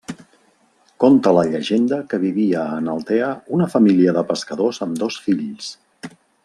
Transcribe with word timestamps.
Conta 1.03 1.33
la 1.39 1.43
llegenda 1.49 1.99
que 2.13 2.21
vivia 2.25 2.63
en 2.79 2.91
Altea 2.95 3.29
una 3.59 3.71
família 3.77 4.19
de 4.19 4.27
pescadors 4.33 4.85
amb 4.87 5.01
dos 5.05 5.23
fills. 5.27 5.71